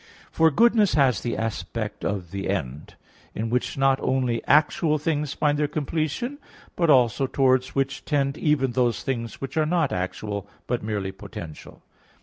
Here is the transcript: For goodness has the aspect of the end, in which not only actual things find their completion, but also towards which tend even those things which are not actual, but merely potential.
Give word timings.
For 0.31 0.49
goodness 0.49 0.95
has 0.95 1.21
the 1.21 1.37
aspect 1.37 2.03
of 2.03 2.31
the 2.31 2.49
end, 2.49 2.95
in 3.35 3.51
which 3.51 3.77
not 3.77 3.99
only 4.01 4.43
actual 4.47 4.97
things 4.97 5.33
find 5.33 5.59
their 5.59 5.67
completion, 5.67 6.39
but 6.75 6.89
also 6.89 7.27
towards 7.27 7.75
which 7.75 8.03
tend 8.03 8.35
even 8.35 8.71
those 8.71 9.03
things 9.03 9.39
which 9.39 9.57
are 9.57 9.67
not 9.67 9.93
actual, 9.93 10.49
but 10.65 10.81
merely 10.81 11.11
potential. 11.11 11.83